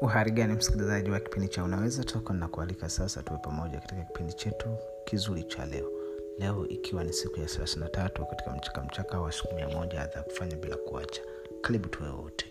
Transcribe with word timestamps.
uhari 0.00 0.30
gani 0.30 0.52
msikilizaji 0.54 1.10
wa 1.10 1.20
kipindi 1.20 1.48
cha 1.48 1.64
unaweza 1.64 2.04
toka? 2.04 2.34
Na 2.34 2.48
kualika 2.48 2.88
sasa 2.88 3.22
tuwe 3.22 3.38
pamoja 3.38 3.80
katika 3.80 4.02
kipindi 4.02 4.32
chetu 4.32 4.68
kizuri 5.04 5.42
cha 5.42 5.66
leo. 5.66 5.90
Leo 6.38 6.68
ikiwa 6.68 7.04
ni 7.04 7.12
siku 7.12 7.40
ya 7.40 7.46
33 7.46 8.26
katika 8.26 8.50
mchaka 8.52 8.82
mchaka 8.82 9.20
wa 9.20 9.32
siku 9.32 9.54
mia 9.54 9.68
moja 9.68 10.06
za 10.06 10.22
kufanya 10.22 10.56
bila 10.56 10.76
kuacha. 10.76 11.22
Karibu 11.60 11.88
tuwe 11.88 12.08
wote. 12.10 12.46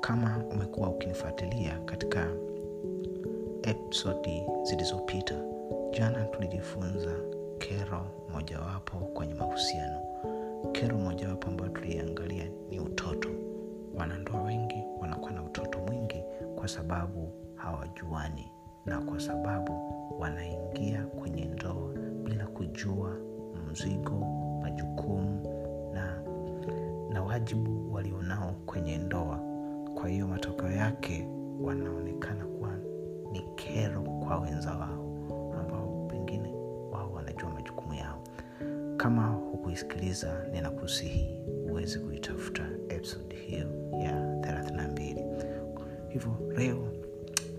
Kama 0.00 0.44
umekuwa 0.50 0.88
ukinifuatilia 0.88 1.78
katika 1.78 2.26
episodi 3.62 4.42
zilizopita 4.62 5.34
jana 5.92 6.24
tulijifunza 6.24 7.12
kero 7.58 8.06
mojawapo 8.32 8.96
kwenye 8.98 9.34
mahusiano. 9.34 10.00
Kero 10.72 10.98
mojawapo 10.98 11.48
ambayo 11.48 11.70
tuliangalia 11.70 12.44
ni 12.70 12.80
kwa 16.60 16.68
sababu 16.68 17.32
hawajuani 17.54 18.52
na 18.86 19.00
kwa 19.00 19.20
sababu 19.20 19.72
wanaingia 20.18 21.02
kwenye 21.06 21.44
ndoa 21.44 21.94
bila 22.24 22.46
kujua 22.46 23.16
mzigo 23.70 24.18
majukumu 24.62 25.42
na 25.94 26.22
na 27.12 27.22
wajibu 27.22 27.94
walionao 27.94 28.54
kwenye 28.66 28.98
ndoa. 28.98 29.40
Kwa 29.94 30.08
hiyo 30.08 30.26
matokeo 30.26 30.70
yake 30.70 31.28
wanaonekana 31.62 32.44
kuwa 32.46 32.70
ni 33.32 33.40
kero 33.54 34.02
kwa 34.02 34.38
wenza 34.40 34.70
wao 34.70 35.04
ambao 35.60 36.06
pengine 36.10 36.54
wao 36.92 37.12
wanajua 37.12 37.50
majukumu 37.50 37.94
yao. 37.94 38.22
Kama 38.96 39.26
hukuisikiliza 39.26 40.44
ninakusihi 40.52 41.40
uweze 41.70 41.98
kuitafuta 41.98 42.68
episode 42.88 43.36
hiyo 43.36 43.66
ya 44.02 44.36
32 44.36 45.59
hivyo 46.10 46.36
leo 46.56 46.92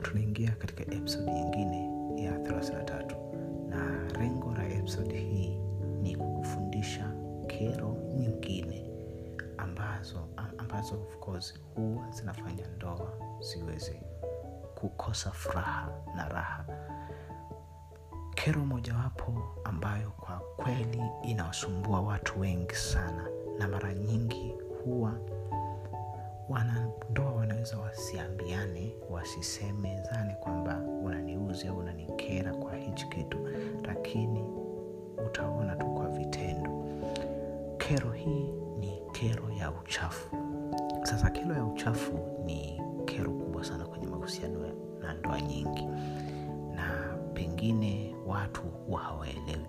tunaingia 0.02 0.52
katika 0.52 0.82
episodi 0.96 1.32
nyingine 1.32 1.86
ya 2.24 2.38
33 2.38 3.16
na 3.70 4.08
lengo 4.20 4.54
la 4.54 4.70
episodi 4.70 5.16
hii 5.16 5.58
ni 6.02 6.16
kukufundisha 6.16 7.12
kero 7.48 7.98
nyingine 8.18 8.92
ambazo 9.58 10.28
ambazo 10.58 10.96
of 11.02 11.18
course 11.18 11.54
huwa 11.76 12.12
zinafanya 12.12 12.68
ndoa 12.68 13.14
ziweze 13.40 14.02
kukosa 14.76 15.32
furaha 15.32 15.90
na 16.16 16.30
raha. 16.30 16.66
Kero 18.36 18.66
mojawapo 18.66 19.34
ambayo 19.64 20.10
kwa 20.12 20.40
kweli 20.58 21.02
inawasumbua 21.24 22.02
watu 22.02 22.40
wengi 22.40 22.76
sana 22.76 23.28
na 23.60 23.68
mara 23.68 23.94
nyingi 23.94 24.54
huwa 24.86 25.14
wanandoa 26.52 27.32
wanaweza 27.32 27.78
wasiambiane 27.80 28.96
wasisemezane 29.10 30.36
kwamba 30.36 30.78
unaniuzi 31.04 31.68
au 31.68 31.78
unanikera 31.78 32.54
kwa 32.54 32.76
hichi 32.76 33.08
kitu 33.08 33.38
lakini 33.86 34.44
utaona 35.28 35.76
tu 35.76 35.86
kwa 35.86 36.08
vitendo. 36.08 36.72
Kero 37.78 38.12
hii 38.12 38.52
ni 38.80 39.02
kero 39.12 39.50
ya 39.50 39.72
uchafu. 39.72 40.36
Sasa 41.04 41.30
kero 41.30 41.56
ya 41.56 41.66
uchafu 41.66 42.20
ni 42.46 42.82
kero 43.06 43.32
kubwa 43.32 43.64
sana 43.64 43.86
kwenye 43.86 44.08
mahusiano 44.08 44.60
na 45.02 45.14
ndoa 45.14 45.42
nyingi. 45.42 45.86
Na 46.76 47.18
pengine 47.34 48.16
watu 48.28 48.62
huwa 48.62 49.02
hawaelewi. 49.02 49.66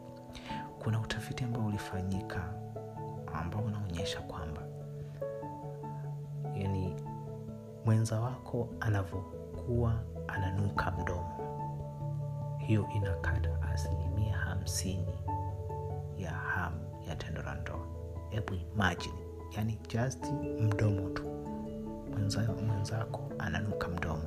Kuna 0.79 1.01
utafiti 1.01 1.45
ambao 1.45 1.67
ulifanyika 1.67 2.55
ambao 3.35 3.61
unaonyesha 3.63 4.21
kwamba 4.21 4.63
mwenza 7.85 8.21
wako 8.21 8.69
anavyokuwa 8.81 10.03
ananuka 10.29 10.91
mdomo. 10.91 11.29
Hiyo 12.59 12.89
inakata 12.97 13.63
asilimia 13.63 14.37
hamsini 14.37 15.19
ya 16.19 16.31
hamu 16.31 16.77
ya 17.09 17.17
tendo 17.17 17.43
la 17.43 17.55
ndoa. 17.55 17.87
Hebu 18.31 18.55
imagine 18.55 19.15
yani 19.57 19.79
just 19.89 20.25
mdomo 20.61 21.09
tu. 21.09 21.23
Mwenza, 22.11 22.41
mwenzako 22.67 23.21
ananuka 23.39 23.89
mdomo. 23.89 24.23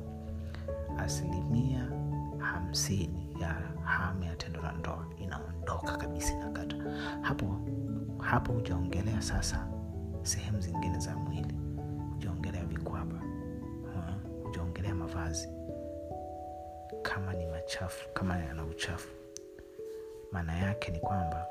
Asilimia 0.98 1.90
hamsini 2.38 3.36
ya 3.40 3.48
hamu 3.84 4.24
ya 4.24 4.36
tendo 4.36 4.60
la 4.62 4.72
ndoa 4.72 5.06
inaondoka 5.18 5.96
kabisa 5.96 6.32
inakata. 6.34 6.76
Hapo 7.20 7.56
hapo 8.18 8.52
hujaongelea 8.52 9.22
sasa 9.22 9.68
sehemu 10.22 10.60
zingine 10.60 10.98
za 10.98 11.16
mwili 11.16 11.54
mavazi 15.26 15.48
kama 17.02 17.32
ni 17.32 17.46
machafu 17.46 18.08
kama 18.14 18.38
yana 18.38 18.64
uchafu. 18.64 19.08
Maana 20.32 20.58
yake 20.58 20.92
ni 20.92 20.98
kwamba 21.00 21.46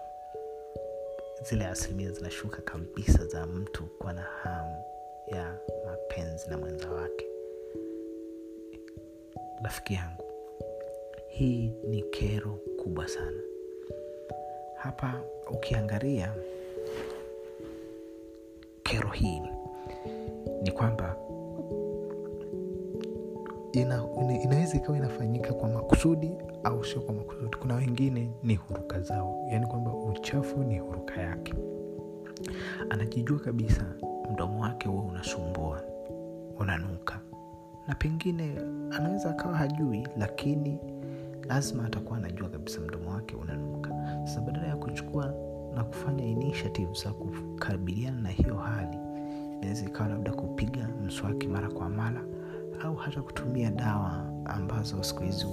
zile 1.43 1.65
asilimia 1.65 2.11
zinashuka 2.11 2.61
kabisa 2.61 3.25
za 3.25 3.45
mtu 3.45 3.83
kuwa 3.83 4.13
na 4.13 4.21
hamu 4.21 4.83
ya 5.27 5.57
mapenzi 5.85 6.49
na 6.49 6.57
mwenza 6.57 6.89
wake. 6.89 7.25
Rafiki 9.63 9.93
yangu 9.93 10.23
hii 11.27 11.73
ni 11.87 12.01
kero 12.01 12.59
kubwa 12.83 13.07
sana. 13.07 13.41
Hapa 14.77 15.21
ukiangalia 15.51 16.33
kero 18.83 19.09
hii 19.09 19.41
ni 20.63 20.71
kwamba 20.71 21.15
ina, 23.81 24.03
ina, 24.21 24.41
inaweza 24.41 24.77
ikawa 24.77 24.97
inafanyika 24.97 25.53
kwa 25.53 25.69
makusudi 25.69 26.31
au 26.63 26.85
sio 26.85 27.01
kwa 27.01 27.13
makusudi. 27.15 27.55
Kuna 27.57 27.75
wengine 27.75 28.31
ni 28.43 28.55
huruka 28.55 29.01
zao. 29.01 29.47
Yaani 29.51 29.67
kwamba 29.67 29.93
uchafu 29.93 30.63
ni 30.63 30.79
huruka 30.79 31.21
yake. 31.21 31.53
Anajijua 32.89 33.39
kabisa 33.39 33.85
mdomo 34.33 34.61
wake 34.61 34.89
huwa 34.89 35.03
unasumbua 35.03 35.81
unanuka. 36.59 37.19
Na 37.87 37.95
pengine 37.95 38.55
anaweza 38.91 39.29
akawa 39.29 39.57
hajui 39.57 40.07
lakini 40.17 40.79
lazima 41.47 41.85
atakuwa 41.85 42.17
anajua 42.17 42.49
kabisa 42.49 42.81
mdomo 42.81 43.09
wake 43.11 43.35
unanuka. 43.35 43.89
Sasa 44.25 44.41
badala 44.41 44.67
ya 44.67 44.75
kuchukua 44.75 45.33
na 45.75 45.83
kufanya 45.83 46.25
initiative 46.25 46.93
za 47.03 47.11
kukabiliana 47.11 48.21
na 48.21 48.29
hiyo 48.29 48.55
hali 48.55 48.97
inaweza 49.61 49.85
ikawa 49.85 50.09
labda 50.09 50.31
kupiga 50.33 50.89
mswaki 51.05 51.47
mara 51.47 51.69
kwa 51.69 51.89
mara 51.89 52.21
au 52.83 52.95
hata 52.95 53.21
kutumia 53.21 53.71
dawa 53.71 54.25
ambazo 54.45 55.03
siku 55.03 55.23
hizi 55.23 55.45